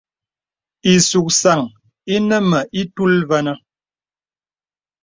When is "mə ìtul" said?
2.49-3.13